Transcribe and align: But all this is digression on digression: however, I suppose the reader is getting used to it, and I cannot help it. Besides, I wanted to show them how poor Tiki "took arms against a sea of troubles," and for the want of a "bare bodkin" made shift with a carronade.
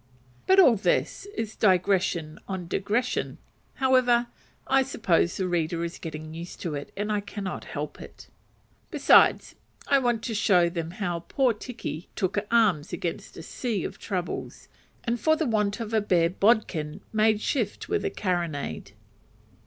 But 0.47 0.59
all 0.59 0.77
this 0.77 1.27
is 1.35 1.55
digression 1.55 2.39
on 2.47 2.67
digression: 2.67 3.37
however, 3.75 4.29
I 4.65 4.81
suppose 4.81 5.37
the 5.37 5.47
reader 5.47 5.83
is 5.83 5.99
getting 5.99 6.33
used 6.33 6.59
to 6.61 6.73
it, 6.73 6.91
and 6.97 7.11
I 7.11 7.19
cannot 7.21 7.65
help 7.65 8.01
it. 8.01 8.27
Besides, 8.89 9.53
I 9.87 9.99
wanted 9.99 10.23
to 10.23 10.33
show 10.33 10.69
them 10.69 10.89
how 10.89 11.19
poor 11.27 11.53
Tiki 11.53 12.09
"took 12.15 12.39
arms 12.49 12.91
against 12.91 13.37
a 13.37 13.43
sea 13.43 13.83
of 13.83 13.99
troubles," 13.99 14.67
and 15.03 15.19
for 15.19 15.35
the 15.35 15.45
want 15.45 15.79
of 15.79 15.93
a 15.93 16.01
"bare 16.01 16.31
bodkin" 16.31 17.01
made 17.13 17.39
shift 17.39 17.87
with 17.87 18.03
a 18.03 18.09
carronade. 18.09 18.93